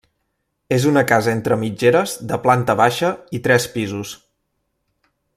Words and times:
És 0.77 0.85
una 0.91 1.01
casa 1.11 1.33
entre 1.33 1.57
mitgeres 1.63 2.15
de 2.31 2.39
planta 2.45 2.75
baixa 2.81 3.11
i 3.39 3.43
tres 3.49 3.67
pisos. 3.75 4.15